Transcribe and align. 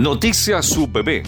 Noticias 0.00 0.78
UPB. 0.78 1.22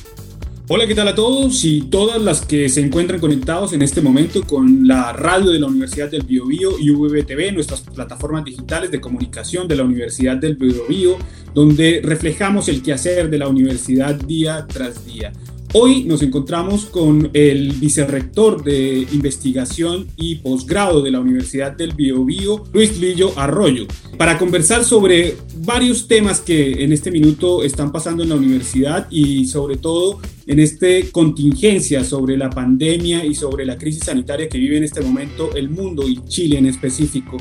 Hola, 0.69 0.87
¿qué 0.87 0.95
tal 0.95 1.07
a 1.09 1.15
todos 1.15 1.63
y 1.67 1.83
todas 1.91 2.23
las 2.23 2.41
que 2.41 2.71
se 2.71 2.81
encuentran 2.81 3.21
conectados 3.21 3.75
en 3.75 3.83
este 3.83 4.01
momento 4.01 4.45
con 4.45 4.89
la 4.89 5.13
radio 5.13 5.51
de 5.51 5.61
la 5.61 5.67
Universidad 5.67 6.11
del 6.11 6.23
Biobío 6.23 6.79
y 6.79 6.91
UVB 6.91 7.53
nuestras 7.53 7.83
plataformas 7.83 8.47
digitales 8.47 8.91
de 8.91 8.99
comunicación 8.99 9.69
de 9.69 9.77
la 9.77 9.83
Universidad 9.83 10.39
del 10.39 10.57
Biobío, 10.57 11.19
donde 11.53 12.01
reflejamos 12.03 12.67
el 12.69 12.83
quehacer 12.83 13.29
de 13.29 13.37
la 13.37 13.49
universidad 13.49 14.15
día 14.15 14.67
tras 14.67 15.05
día. 15.05 15.35
Hoy 15.75 16.05
nos 16.05 16.21
encontramos 16.21 16.85
con 16.85 17.31
el 17.33 17.73
vicerrector 17.73 18.63
de 18.63 19.07
investigación 19.11 20.07
y 20.17 20.35
posgrado 20.35 21.01
de 21.01 21.11
la 21.11 21.19
Universidad 21.19 21.73
del 21.73 21.95
Biobío, 21.95 22.65
Luis 22.75 22.99
Lillo 22.99 23.33
Arroyo, 23.39 23.87
para 24.19 24.37
conversar 24.37 24.85
sobre 24.85 25.35
varios 25.65 26.09
temas 26.09 26.41
que 26.41 26.85
en 26.85 26.93
este 26.93 27.11
minuto 27.11 27.65
están 27.65 27.91
pasando 27.91 28.23
en 28.23 28.29
la 28.29 28.35
universidad 28.35 29.07
y 29.11 29.47
sobre 29.47 29.79
todo 29.79 30.21
en 30.47 30.59
esta 30.59 30.89
contingencia 31.11 32.05
sobre 32.05 32.37
la 32.37 32.51
pandemia 32.51 33.25
y 33.25 33.35
sobre 33.35 33.65
la 33.65 33.79
crisis 33.79 34.05
sanitaria 34.05 34.51
que 34.51 34.59
vive 34.59 34.77
en 34.77 34.85
este 34.85 35.01
momento 35.01 35.55
el 35.55 35.71
mundo 35.71 36.07
y 36.07 36.23
Chile 36.27 36.59
en 36.59 36.67
específico. 36.67 37.39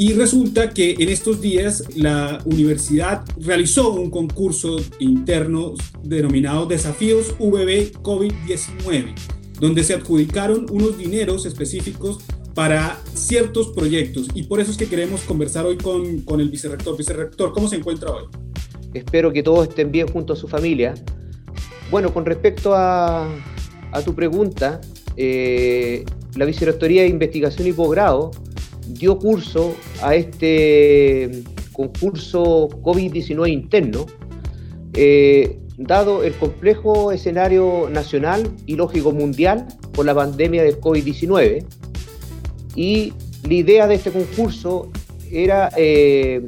Y 0.00 0.12
resulta 0.12 0.70
que 0.70 0.94
en 1.00 1.08
estos 1.08 1.40
días 1.40 1.82
la 1.96 2.40
universidad 2.44 3.24
realizó 3.40 3.90
un 3.94 4.12
concurso 4.12 4.76
interno 5.00 5.74
denominado 6.04 6.66
Desafíos 6.66 7.34
VB 7.36 8.00
COVID-19, 8.00 9.12
donde 9.58 9.82
se 9.82 9.94
adjudicaron 9.94 10.66
unos 10.70 10.96
dineros 10.96 11.46
específicos 11.46 12.18
para 12.54 12.96
ciertos 13.12 13.70
proyectos. 13.70 14.28
Y 14.34 14.44
por 14.44 14.60
eso 14.60 14.70
es 14.70 14.76
que 14.76 14.86
queremos 14.86 15.22
conversar 15.22 15.66
hoy 15.66 15.76
con, 15.76 16.20
con 16.20 16.40
el 16.40 16.48
vicerrector. 16.48 16.96
Vicerrector, 16.96 17.52
¿cómo 17.52 17.66
se 17.66 17.74
encuentra 17.74 18.12
hoy? 18.12 18.26
Espero 18.94 19.32
que 19.32 19.42
todos 19.42 19.66
estén 19.66 19.90
bien 19.90 20.06
junto 20.06 20.34
a 20.34 20.36
su 20.36 20.46
familia. 20.46 20.94
Bueno, 21.90 22.14
con 22.14 22.24
respecto 22.24 22.72
a, 22.72 23.28
a 23.90 24.02
tu 24.02 24.14
pregunta, 24.14 24.80
eh, 25.16 26.04
la 26.36 26.44
Vicerrectoría 26.44 27.02
de 27.02 27.08
Investigación 27.08 27.66
y 27.66 27.72
Posgrado 27.72 28.30
dio 28.88 29.18
curso 29.18 29.74
a 30.02 30.14
este 30.14 31.42
concurso 31.72 32.68
COVID-19 32.82 33.52
interno, 33.52 34.06
eh, 34.94 35.58
dado 35.76 36.24
el 36.24 36.32
complejo 36.34 37.12
escenario 37.12 37.88
nacional 37.90 38.50
y 38.66 38.74
lógico 38.74 39.12
mundial 39.12 39.68
por 39.92 40.04
la 40.06 40.14
pandemia 40.14 40.64
del 40.64 40.80
COVID-19. 40.80 41.64
Y 42.74 43.12
la 43.46 43.54
idea 43.54 43.86
de 43.86 43.94
este 43.94 44.10
concurso 44.10 44.90
era 45.30 45.70
eh, 45.76 46.44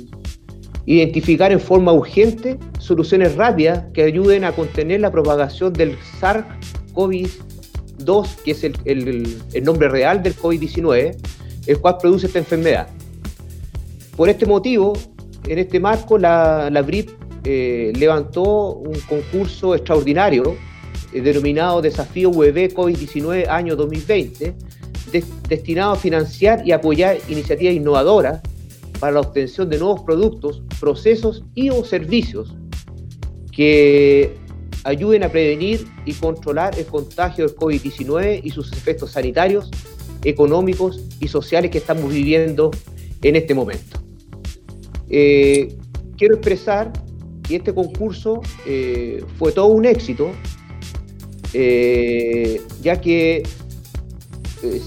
identificar 0.87 1.53
en 1.53 1.61
forma 1.61 1.93
urgente 1.93 2.59
soluciones 2.79 3.37
rápidas 3.37 3.85
que 3.93 4.03
ayuden 4.03 4.43
a 4.45 4.51
contener 4.53 5.01
la 5.01 5.13
propagación 5.13 5.73
del 5.73 5.97
SARS-CoV-2, 6.21 8.37
que 8.45 8.51
es 8.51 8.65
el, 8.65 8.75
el 8.85 9.65
nombre 9.65 9.89
real 9.89 10.23
del 10.23 10.35
COVID-19, 10.35 11.17
el 11.67 11.79
cual 11.79 11.97
produce 11.99 12.27
esta 12.27 12.39
enfermedad. 12.39 12.89
Por 14.17 14.29
este 14.29 14.47
motivo, 14.47 14.93
en 15.47 15.59
este 15.59 15.81
marco, 15.81 16.19
la, 16.19 16.69
la 16.71 16.83
BRIP 16.83 17.11
eh, 17.45 17.93
levantó 17.97 18.75
un 18.75 18.99
concurso 19.09 19.75
extraordinario 19.75 20.57
eh, 21.13 21.21
denominado 21.23 21.81
Desafío 21.81 22.31
UV 22.31 22.75
COVID-19 22.75 23.49
año 23.49 23.77
2020, 23.77 24.55
destinado 25.49 25.93
a 25.93 25.97
financiar 25.97 26.67
y 26.67 26.73
apoyar 26.73 27.19
iniciativas 27.29 27.75
innovadoras 27.75 28.43
para 28.99 29.13
la 29.13 29.21
obtención 29.21 29.71
de 29.71 29.79
nuevos 29.79 30.03
productos, 30.03 30.63
procesos 30.79 31.43
y 31.55 31.71
o 31.71 31.85
servicios 31.85 32.55
que 33.51 34.37
ayuden 34.85 35.25
a 35.25 35.29
prevenir 35.31 35.87
y 36.05 36.13
controlar 36.13 36.79
el 36.79 36.87
contagio 36.87 37.47
del 37.47 37.57
COVID-19 37.57 38.41
y 38.45 38.51
sus 38.51 38.73
efectos 38.73 39.13
sanitarios 39.13 39.71
económicos 40.25 41.03
y 41.21 41.29
sociales 41.29 41.71
que 41.71 41.79
estamos 41.79 42.13
viviendo 42.13 42.71
en 43.23 43.37
este 43.37 43.55
momento. 43.55 43.99
Eh, 45.09 45.77
quiero 46.17 46.37
expresar 46.37 46.93
que 47.43 47.57
este 47.57 47.75
concurso 47.75 48.41
eh, 48.67 49.25
fue 49.39 49.53
todo 49.53 49.67
un 49.67 49.85
éxito, 49.85 50.31
eh, 51.53 52.63
ya 52.81 53.01
que, 53.01 53.43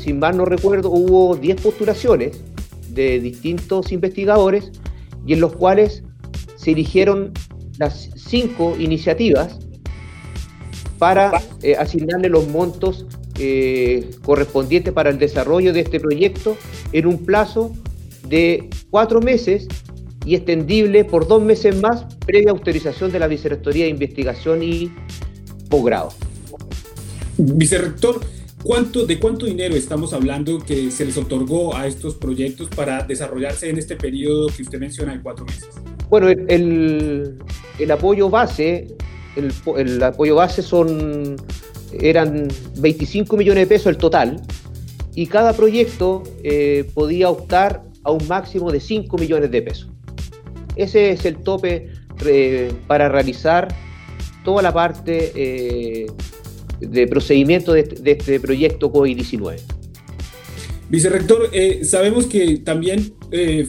sin 0.02 0.20
mal 0.20 0.38
no 0.38 0.46
recuerdo, 0.46 0.90
hubo 0.92 1.36
10 1.36 1.62
postulaciones 1.62 2.42
de 2.90 3.20
distintos 3.20 3.92
investigadores 3.92 4.72
y 5.26 5.34
en 5.34 5.42
los 5.42 5.56
cuales 5.56 6.04
se 6.56 6.72
eligieron 6.72 7.34
las 7.80 8.12
cinco 8.16 8.76
iniciativas 8.80 9.60
para 11.00 11.32
asignarle 11.80 12.30
los 12.30 12.48
montos 12.48 13.08
eh, 13.40 14.12
correspondiente 14.24 14.92
para 14.92 15.10
el 15.10 15.18
desarrollo 15.18 15.74
de 15.74 15.82
este 15.82 16.00
proyecto 16.00 16.58
en 16.92 17.08
un 17.08 17.26
plazo 17.26 17.74
de 18.28 18.70
cuatro 18.90 19.22
meses 19.22 19.68
y 20.26 20.36
extendible 20.36 21.04
por 21.04 21.28
dos 21.28 21.42
meses 21.42 21.82
más 21.82 22.06
previa 22.26 22.52
autorización 22.52 23.12
de 23.12 23.20
la 23.20 23.28
Vicerrectoría 23.28 23.86
de 23.86 23.90
Investigación 23.90 24.64
y 24.64 24.92
Posgrado. 25.70 26.14
Vicerrector, 27.38 28.22
¿cuánto, 28.64 29.06
¿de 29.06 29.20
cuánto 29.20 29.46
dinero 29.48 29.76
estamos 29.76 30.14
hablando 30.14 30.60
que 30.60 30.92
se 30.92 31.06
les 31.06 31.18
otorgó 31.18 31.76
a 31.76 31.88
estos 31.88 32.16
proyectos 32.16 32.70
para 32.70 33.04
desarrollarse 33.04 33.70
en 33.70 33.80
este 33.80 33.96
periodo 33.96 34.48
que 34.56 34.62
usted 34.62 34.80
menciona 34.80 35.14
de 35.14 35.22
cuatro 35.22 35.46
meses? 35.46 35.70
Bueno, 36.10 36.30
el, 36.30 37.40
el, 37.80 37.92
apoyo 37.92 38.30
base, 38.30 38.96
el, 39.36 39.52
el 39.78 40.04
apoyo 40.04 40.36
base 40.36 40.62
son 40.62 41.38
eran 42.00 42.48
25 42.78 43.38
millones 43.38 43.64
de 43.64 43.68
pesos 43.68 43.88
el 43.88 43.98
total, 43.98 44.42
y 45.16 45.28
cada 45.28 45.54
proyecto 45.54 46.24
eh, 46.44 46.90
podía 46.94 47.30
optar 47.30 47.84
a 48.04 48.12
un 48.12 48.28
máximo 48.28 48.72
de 48.72 48.80
5 48.80 49.18
millones 49.18 49.52
de 49.52 49.62
pesos. 49.62 49.90
Ese 50.76 51.12
es 51.12 51.26
el 51.26 51.38
tope 51.38 51.92
eh, 52.26 52.74
para 52.88 53.10
realizar 53.10 53.68
toda 54.44 54.62
la 54.62 54.74
parte 54.74 55.32
eh, 55.36 56.08
de 56.80 57.08
procedimiento 57.08 57.74
de, 57.74 57.84
de 57.84 58.12
este 58.12 58.40
proyecto 58.40 58.92
COVID-19. 58.92 59.60
Vicerrector, 60.90 61.50
sabemos 61.84 62.26
que 62.26 62.58
también 62.58 63.16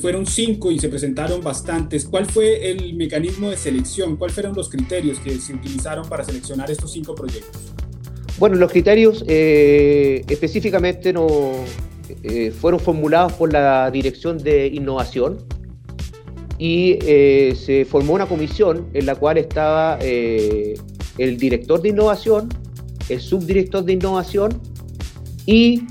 fueron 0.02 0.26
cinco 0.26 0.70
y 0.70 0.78
se 0.78 0.90
presentaron 0.90 1.40
bastantes. 1.42 2.04
¿Cuál 2.04 2.26
fue 2.26 2.70
el 2.70 2.94
mecanismo 2.96 3.48
de 3.48 3.56
selección? 3.56 4.16
¿Cuáles 4.16 4.34
fueron 4.34 4.54
los 4.54 4.68
criterios 4.68 5.20
que 5.20 5.38
se 5.38 5.54
utilizaron 5.54 6.06
para 6.06 6.22
seleccionar 6.22 6.70
estos 6.70 6.92
cinco 6.92 7.14
proyectos? 7.14 7.72
Bueno, 8.36 8.56
los 8.56 8.72
criterios 8.72 9.24
eh, 9.28 10.24
específicamente 10.28 11.12
no, 11.12 11.52
eh, 12.24 12.50
fueron 12.50 12.80
formulados 12.80 13.32
por 13.34 13.52
la 13.52 13.90
Dirección 13.92 14.38
de 14.38 14.66
Innovación 14.66 15.38
y 16.58 16.98
eh, 17.06 17.54
se 17.56 17.84
formó 17.84 18.14
una 18.14 18.26
comisión 18.26 18.88
en 18.92 19.06
la 19.06 19.14
cual 19.14 19.38
estaba 19.38 19.98
el 20.00 21.36
director 21.36 21.80
de 21.80 21.90
innovación, 21.90 22.48
el 23.08 23.20
subdirector 23.20 23.84
de 23.84 23.92
innovación 23.92 24.60
y 25.46 25.84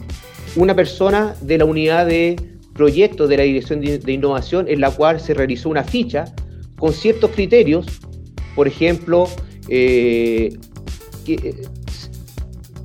una 0.57 0.75
persona 0.75 1.35
de 1.41 1.57
la 1.57 1.65
unidad 1.65 2.07
de 2.07 2.35
proyectos 2.73 3.29
de 3.29 3.37
la 3.37 3.43
Dirección 3.43 3.79
de, 3.79 4.11
Innovación 4.11 4.67
en 4.67 4.81
la 4.81 4.91
cual 4.91 5.21
se 5.21 5.33
realizó 5.33 5.69
una 5.69 5.83
ficha 5.83 6.25
con 6.77 6.91
ciertos 6.91 7.31
criterios, 7.31 7.85
por 8.55 8.67
ejemplo, 8.67 9.29
que, 9.67 10.57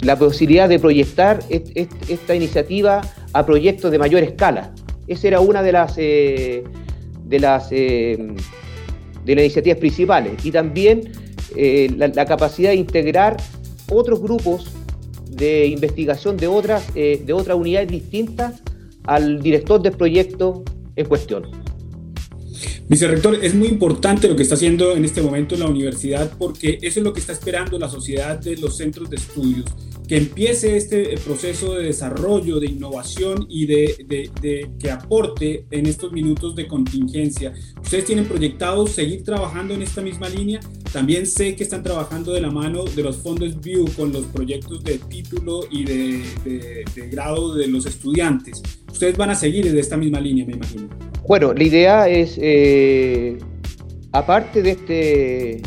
la 0.01 0.17
posibilidad 0.17 0.69
de 0.69 0.79
proyectar 0.79 1.41
esta 1.49 2.35
iniciativa 2.35 3.01
a 3.33 3.45
proyectos 3.45 3.91
de 3.91 3.99
mayor 3.99 4.23
escala. 4.23 4.73
Esa 5.07 5.29
era 5.29 5.41
una 5.41 5.63
de 5.63 5.73
las, 5.73 5.95
eh, 5.97 6.65
de 7.25 7.41
las, 7.41 7.69
eh, 7.73 8.17
de 9.25 9.35
las 9.35 9.45
iniciativas 9.45 9.79
principales. 9.79 10.45
Y 10.45 10.50
también 10.53 11.12
eh, 11.56 11.91
la, 11.97 12.25
capacidad 12.25 12.71
de 12.71 12.77
integrar 12.77 13.37
otros 13.91 14.21
grupos 14.21 14.73
de 15.31 15.67
investigación 15.67 16.37
de 16.37 16.47
otras, 16.47 16.93
de 16.94 17.33
otras 17.33 17.56
unidades 17.56 17.89
distintas 17.89 18.62
al 19.05 19.41
director 19.41 19.81
del 19.81 19.93
proyecto 19.93 20.65
en 20.97 21.06
cuestión. 21.06 21.68
Vicerrector, 22.88 23.38
es 23.43 23.55
muy 23.55 23.69
importante 23.69 24.29
lo 24.29 24.37
que 24.37 24.43
está 24.43 24.55
haciendo 24.55 24.96
en 24.96 25.05
este 25.05 25.20
momento 25.20 25.56
la 25.56 25.67
universidad 25.67 26.32
porque 26.38 26.79
eso 26.81 27.00
es 27.00 27.05
lo 27.05 27.12
que 27.12 27.20
está 27.20 27.32
esperando 27.32 27.79
la 27.79 27.88
sociedad 27.88 28.38
de 28.38 28.56
los 28.56 28.76
centros 28.76 29.11
de 29.11 29.17
estudios 29.17 29.67
que 30.08 30.17
empiece 30.17 30.76
este 30.76 31.17
proceso 31.19 31.75
de 31.75 31.85
desarrollo, 31.85 32.58
de 32.58 32.67
innovación 32.67 33.46
y 33.49 33.67
de, 33.67 34.70
que 34.81 34.90
aporte 34.90 35.67
en 35.70 35.85
estos 35.85 36.12
minutos 36.12 36.56
de 36.56 36.67
contingencia. 36.67 37.52
Ustedes 37.82 38.06
tienen 38.06 38.25
proyectado 38.25 38.87
seguir 38.87 39.23
trabajando 39.23 39.75
en 39.75 39.82
esta 39.82 40.00
misma 40.00 40.31
línea. 40.31 40.61
También 40.93 41.26
sé 41.26 41.55
que 41.55 41.62
están 41.62 41.82
trabajando 41.82 42.32
de 42.32 42.41
la 42.41 42.50
mano 42.50 42.84
de 42.84 43.02
los 43.02 43.19
fondos 43.19 43.61
View 43.61 43.84
con 43.94 44.11
los 44.11 44.25
proyectos 44.25 44.82
de 44.82 44.99
título 44.99 45.61
y 45.70 45.84
de, 45.84 46.84
grado 47.12 47.55
de 47.55 47.69
los 47.69 47.84
estudiantes. 47.84 48.62
Ustedes 48.91 49.17
van 49.17 49.29
a 49.29 49.34
seguir 49.34 49.70
de 49.70 49.79
esta 49.79 49.99
misma 49.99 50.20
línea, 50.20 50.46
me 50.46 50.55
imagino. 50.55 51.07
Bueno, 51.26 51.53
la 51.53 51.62
idea 51.62 52.09
es, 52.09 52.38
eh, 52.41 53.38
aparte 54.12 54.62
de 54.62 54.70
este 54.70 55.62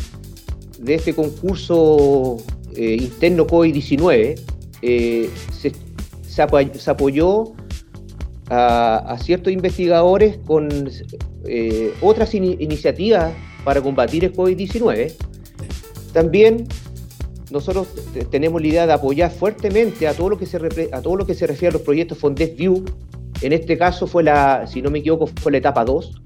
de 0.78 0.94
este 0.94 1.14
concurso 1.14 2.38
eh, 2.74 2.96
interno 3.00 3.46
COVID-19 3.46 4.40
eh, 4.82 5.30
se, 5.52 6.42
apoyó 6.90 7.52
a, 8.50 9.16
ciertos 9.22 9.52
investigadores 9.52 10.38
con 10.38 10.68
otras 12.00 12.34
iniciativas 12.34 13.32
para 13.64 13.80
combatir 13.80 14.24
el 14.24 14.32
COVID-19. 14.34 15.12
También 16.12 16.66
nosotros 17.52 17.88
tenemos 18.30 18.60
la 18.60 18.66
idea 18.66 18.86
de 18.86 18.94
apoyar 18.94 19.30
fuertemente 19.30 20.08
a 20.08 20.14
todo 20.14 20.30
lo 20.30 20.38
que 20.38 20.46
se, 20.46 20.58
a 20.92 21.02
todo 21.02 21.16
lo 21.16 21.26
que 21.26 21.34
se 21.34 21.46
refiere 21.46 21.68
a 21.68 21.72
los 21.74 21.82
proyectos 21.82 22.18
Fondes 22.18 22.56
View. 22.56 22.84
En 23.42 23.52
este 23.52 23.76
caso 23.76 24.06
fue 24.06 24.22
la, 24.22 24.66
si 24.66 24.82
no 24.82 24.90
me 24.90 25.00
equivoco, 25.00 25.26
fue 25.26 25.52
la 25.52 25.58
etapa 25.58 25.84
2, 25.84 26.22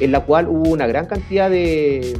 en 0.00 0.12
la 0.12 0.20
cual 0.20 0.48
hubo 0.48 0.70
una 0.70 0.86
gran 0.86 1.06
cantidad 1.06 1.50
de, 1.50 2.16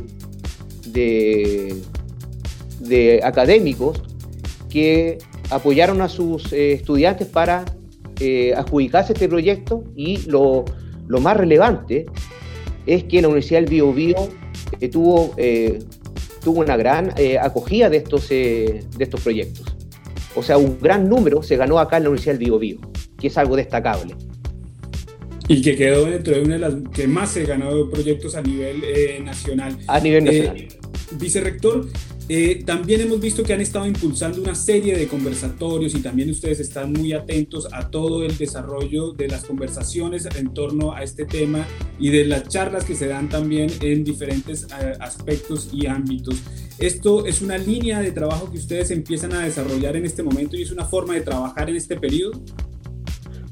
de, 2.80 3.20
académicos 3.22 4.02
que 4.68 5.18
apoyaron 5.50 6.00
a 6.00 6.08
sus 6.08 6.52
eh, 6.52 6.72
estudiantes 6.72 7.28
para 7.28 7.64
eh, 8.20 8.52
adjudicarse 8.56 9.12
este 9.12 9.28
proyecto 9.28 9.84
y 9.94 10.18
lo, 10.28 10.64
más 11.08 11.36
relevante 11.36 12.06
es 12.86 13.04
que 13.04 13.22
la 13.22 13.28
Universidad 13.28 13.60
del 13.60 13.70
Bio, 13.70 13.92
Bio 13.92 14.28
eh, 14.80 14.88
tuvo, 14.88 15.34
tuvo 16.42 16.60
una 16.60 16.76
gran 16.76 17.12
acogida 17.40 17.88
de 17.88 17.98
estos, 17.98 18.28
de 18.28 18.84
estos 18.98 19.20
proyectos. 19.20 19.76
O 20.34 20.42
sea, 20.42 20.58
un 20.58 20.78
gran 20.80 21.08
número 21.08 21.42
se 21.42 21.56
ganó 21.56 21.78
acá 21.78 21.96
en 21.96 22.04
la 22.04 22.08
Universidad 22.10 22.34
del 22.34 22.44
Bio, 22.44 22.58
Bio 22.58 22.80
que 23.20 23.28
es 23.28 23.38
algo 23.38 23.54
destacable. 23.54 24.16
Y 25.50 25.62
que 25.62 25.74
quedó 25.74 26.04
dentro 26.04 26.34
de 26.34 26.42
una 26.42 26.54
de 26.54 26.60
las 26.60 26.74
que 26.94 27.08
más 27.08 27.32
se 27.32 27.44
ganó 27.44 27.90
proyectos 27.90 28.36
a 28.36 28.42
nivel 28.42 28.82
nacional. 29.24 29.76
A 29.88 29.98
nivel 29.98 30.24
nacional. 30.24 30.68
Vicerrector, 31.18 31.88
eh, 32.28 32.62
también 32.64 33.00
hemos 33.00 33.20
visto 33.20 33.42
que 33.42 33.52
han 33.52 33.60
estado 33.60 33.84
impulsando 33.86 34.40
una 34.40 34.54
serie 34.54 34.96
de 34.96 35.08
conversatorios 35.08 35.96
y 35.96 36.00
también 36.00 36.30
ustedes 36.30 36.60
están 36.60 36.92
muy 36.92 37.12
atentos 37.12 37.66
a 37.72 37.90
todo 37.90 38.24
el 38.24 38.38
desarrollo 38.38 39.10
de 39.10 39.26
las 39.26 39.44
conversaciones 39.44 40.28
en 40.36 40.54
torno 40.54 40.92
a 40.92 41.02
este 41.02 41.24
tema 41.24 41.66
y 41.98 42.10
de 42.10 42.26
las 42.26 42.46
charlas 42.46 42.84
que 42.84 42.94
se 42.94 43.08
dan 43.08 43.28
también 43.28 43.68
en 43.80 44.04
diferentes 44.04 44.68
eh, 44.80 44.92
aspectos 45.00 45.70
y 45.72 45.88
ámbitos. 45.88 46.36
Esto 46.78 47.26
es 47.26 47.42
una 47.42 47.58
línea 47.58 47.98
de 47.98 48.12
trabajo 48.12 48.48
que 48.52 48.58
ustedes 48.58 48.92
empiezan 48.92 49.32
a 49.32 49.40
desarrollar 49.40 49.96
en 49.96 50.04
este 50.04 50.22
momento 50.22 50.56
y 50.56 50.62
es 50.62 50.70
una 50.70 50.84
forma 50.84 51.14
de 51.14 51.22
trabajar 51.22 51.68
en 51.68 51.74
este 51.74 51.96
periodo. 51.96 52.40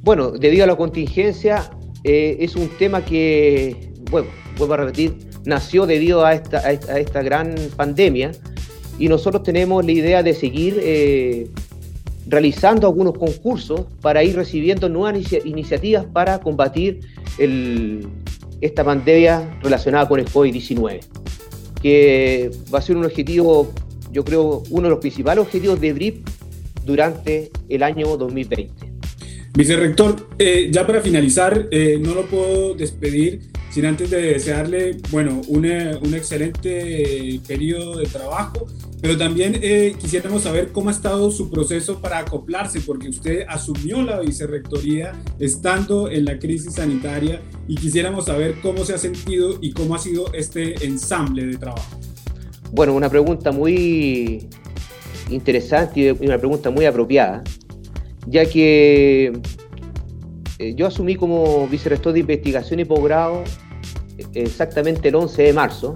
Bueno, 0.02 0.30
debido 0.30 0.62
a 0.62 0.66
la 0.68 0.76
contingencia, 0.76 1.68
eh, 2.04 2.36
es 2.40 2.56
un 2.56 2.68
tema 2.78 3.04
que, 3.04 3.90
bueno, 4.10 4.28
vuelvo 4.56 4.74
a 4.74 4.76
repetir, 4.78 5.16
nació 5.44 5.86
debido 5.86 6.24
a 6.24 6.34
esta, 6.34 6.58
a 6.58 6.98
esta, 6.98 7.22
gran 7.22 7.54
pandemia 7.76 8.32
y 8.98 9.08
nosotros 9.08 9.42
tenemos 9.42 9.84
la 9.84 9.92
idea 9.92 10.22
de 10.22 10.34
seguir 10.34 10.78
eh, 10.82 11.48
realizando 12.26 12.86
algunos 12.86 13.16
concursos 13.16 13.86
para 14.00 14.22
ir 14.22 14.36
recibiendo 14.36 14.88
nuevas 14.88 15.32
iniciativas 15.44 16.04
para 16.04 16.40
combatir 16.40 17.00
esta 18.60 18.84
pandemia 18.84 19.58
relacionada 19.62 20.08
con 20.08 20.20
el 20.20 20.26
COVID-19, 20.26 21.00
que 21.80 22.50
va 22.72 22.80
a 22.80 22.82
ser 22.82 22.96
un 22.96 23.04
objetivo, 23.04 23.72
yo 24.12 24.24
creo, 24.24 24.62
uno 24.70 24.84
de 24.84 24.90
los 24.90 24.98
principales 24.98 25.42
objetivos 25.42 25.80
de 25.80 25.92
BRIP 25.92 26.28
durante 26.84 27.50
el 27.68 27.82
año 27.82 28.16
2020. 28.16 28.87
Vicerrector, 29.54 30.28
eh, 30.38 30.68
ya 30.70 30.86
para 30.86 31.00
finalizar, 31.00 31.68
eh, 31.70 31.98
no 32.00 32.14
lo 32.14 32.26
puedo 32.26 32.74
despedir 32.74 33.40
sin 33.70 33.86
antes 33.86 34.10
de 34.10 34.20
desearle, 34.22 34.96
bueno, 35.10 35.40
un, 35.48 35.66
un 35.66 36.14
excelente 36.14 37.40
periodo 37.46 37.98
de 37.98 38.06
trabajo, 38.06 38.66
pero 39.00 39.16
también 39.16 39.58
eh, 39.62 39.94
quisiéramos 40.00 40.42
saber 40.42 40.72
cómo 40.72 40.88
ha 40.88 40.92
estado 40.92 41.30
su 41.30 41.50
proceso 41.50 42.00
para 42.00 42.18
acoplarse, 42.18 42.80
porque 42.80 43.08
usted 43.08 43.44
asumió 43.48 44.02
la 44.02 44.20
vicerrectoría 44.20 45.12
estando 45.38 46.10
en 46.10 46.24
la 46.24 46.38
crisis 46.38 46.74
sanitaria 46.74 47.40
y 47.68 47.76
quisiéramos 47.76 48.24
saber 48.24 48.56
cómo 48.62 48.84
se 48.84 48.94
ha 48.94 48.98
sentido 48.98 49.58
y 49.60 49.72
cómo 49.72 49.94
ha 49.94 49.98
sido 49.98 50.32
este 50.32 50.84
ensamble 50.84 51.46
de 51.46 51.56
trabajo. 51.56 52.00
Bueno, 52.72 52.94
una 52.94 53.08
pregunta 53.08 53.52
muy 53.52 54.48
interesante 55.30 56.00
y 56.00 56.24
una 56.26 56.38
pregunta 56.38 56.70
muy 56.70 56.84
apropiada, 56.84 57.44
ya 58.28 58.44
que 58.46 59.32
eh, 60.58 60.74
yo 60.74 60.86
asumí 60.86 61.16
como 61.16 61.66
vicerrector 61.68 62.12
de 62.12 62.20
investigación 62.20 62.80
y 62.80 62.84
posgrado 62.84 63.42
eh, 64.18 64.26
exactamente 64.34 65.08
el 65.08 65.14
11 65.14 65.42
de 65.42 65.52
marzo 65.52 65.94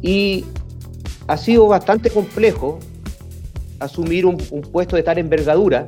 y 0.00 0.44
ha 1.26 1.36
sido 1.36 1.66
bastante 1.66 2.10
complejo 2.10 2.78
asumir 3.80 4.26
un, 4.26 4.36
puesto 4.72 4.96
de 4.96 5.02
tal 5.02 5.18
envergadura, 5.18 5.86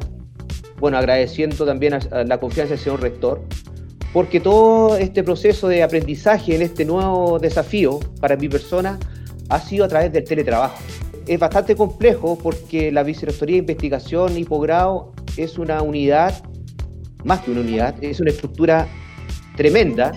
bueno, 0.79 0.99
agradeciendo 0.99 1.65
también 1.65 1.95
a, 1.95 2.25
la 2.25 2.39
confianza 2.39 2.75
del 2.75 2.79
señor 2.79 3.01
rector, 3.01 3.43
porque 4.13 4.41
todo 4.41 4.97
este 4.97 5.23
proceso 5.23 5.69
de 5.69 5.83
aprendizaje 5.83 6.55
en 6.55 6.63
este 6.63 6.85
nuevo 6.85 7.39
desafío 7.39 8.01
para 8.21 8.37
mi 8.37 8.49
persona 8.49 8.99
ha 9.49 9.61
sido 9.61 9.85
a 9.85 9.89
través 9.89 10.13
del 10.13 10.25
teletrabajo. 10.25 10.79
Es 11.31 11.39
bastante 11.39 11.77
complejo 11.77 12.37
porque 12.37 12.91
la 12.91 13.05
vicerrectoría 13.05 13.55
de 13.55 13.61
investigación 13.61 14.37
y 14.37 14.43
posgrado 14.43 15.13
es 15.37 15.59
una 15.59 15.81
unidad 15.81 16.43
más 17.23 17.39
que 17.43 17.53
una 17.53 17.61
unidad, 17.61 17.95
es 18.03 18.19
una 18.19 18.31
estructura 18.31 18.89
tremenda, 19.57 20.11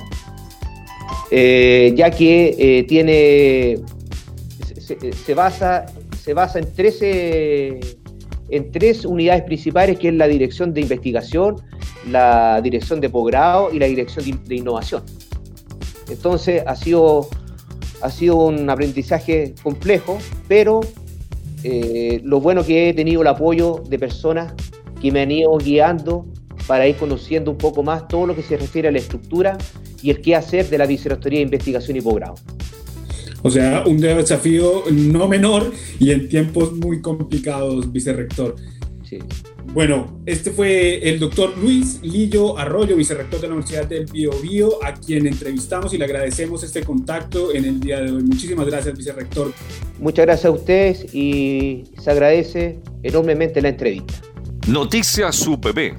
eh, 1.30 1.94
ya 1.96 2.10
que 2.10 2.56
eh, 2.58 2.84
tiene, 2.86 3.78
se, 4.80 5.36
basa, 5.36 5.86
se 6.20 6.34
basa 6.34 6.58
en, 6.58 6.74
13, 6.74 7.80
en 8.50 8.72
tres 8.72 9.06
unidades 9.06 9.44
principales, 9.44 10.00
que 10.00 10.08
es 10.08 10.16
la 10.16 10.28
dirección 10.28 10.74
de 10.74 10.82
investigación, 10.82 11.58
la 12.10 12.60
dirección 12.60 13.00
de 13.00 13.12
posgrado 13.12 13.72
y 13.72 13.78
la 13.78 13.86
dirección 13.86 14.42
de, 14.48 14.56
innovación. 14.56 15.04
Entonces 16.10 16.64
ha 16.66 16.76
sido, 16.76 17.28
ha 18.02 18.10
sido 18.10 18.38
un 18.38 18.68
aprendizaje 18.68 19.54
complejo, 19.62 20.18
pero 20.48 20.82
eh, 21.64 22.22
lo 22.24 22.40
bueno 22.40 22.64
que 22.66 22.90
he 22.90 22.94
tenido 22.94 23.22
el 23.22 23.28
apoyo 23.28 23.84
de 23.88 23.98
personas 23.98 24.54
que 25.02 25.12
me 25.12 25.22
han 25.22 25.32
ido 25.32 25.58
guiando 25.58 26.26
para 26.68 26.88
ir 26.88 26.96
conociendo 26.96 27.52
un 27.52 27.58
poco 27.58 27.84
más 27.84 28.08
todo 28.08 28.28
lo 28.28 28.36
que 28.36 28.42
se 28.42 28.58
refiere 28.58 28.88
a 28.88 28.92
la 28.92 29.00
estructura 29.00 29.58
y 30.02 30.10
el 30.10 30.22
qué 30.22 30.36
hacer 30.36 30.70
de 30.70 30.78
la 30.78 30.86
Vicerrectoría 30.86 31.40
de 31.40 31.44
Investigación 31.44 31.98
y 31.98 32.02
Posgrado. 32.02 32.36
O 33.42 33.50
sea, 33.50 33.84
un 33.86 34.00
desafío 34.00 34.84
no 34.92 35.28
menor 35.28 35.74
y 36.00 36.12
en 36.12 36.30
tiempos 36.30 36.72
muy 36.74 37.02
complicados, 37.02 37.92
vicerrector. 37.92 38.56
Sí. 39.04 39.20
Bueno, 39.74 40.22
este 40.28 40.52
fue 40.52 41.10
el 41.10 41.20
doctor 41.20 41.58
Luis 41.58 42.00
Lillo 42.04 42.60
Arroyo, 42.60 42.96
vicerrector 42.96 43.42
de 43.42 43.48
la 43.48 43.54
Universidad 43.56 43.88
del 43.88 44.06
Bio, 44.06 44.30
Bio 44.40 44.84
a 44.84 44.94
quien 44.94 45.26
entrevistamos 45.26 45.92
y 45.96 45.98
le 45.98 46.06
agradecemos 46.06 46.64
este 46.64 46.84
contacto 46.84 47.52
en 47.52 47.66
el 47.66 47.80
día 47.80 48.00
de 48.00 48.12
hoy. 48.12 48.22
Muchísimas 48.22 48.68
gracias, 48.68 48.96
vicerrector. 48.96 49.52
Muchas 49.98 50.26
gracias 50.28 50.46
a 50.46 50.52
ustedes 50.52 51.16
y 51.16 51.86
se 52.00 52.12
agradece 52.12 52.82
enormemente 53.02 53.64
la 53.64 53.70
entrevista. 53.70 54.14
Noticias 54.68 55.48
UPB 55.48 55.96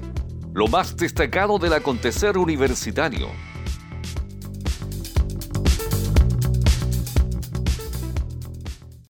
lo 0.53 0.67
más 0.67 0.95
destacado 0.95 1.59
del 1.59 1.73
acontecer 1.73 2.37
universitario 2.37 3.27